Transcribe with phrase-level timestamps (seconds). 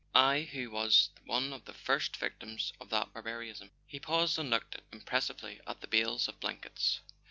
[0.15, 4.77] I, who was one of the first Victims of that barbarism..." He paused and looked
[4.91, 7.01] impressively at the bales of blankets.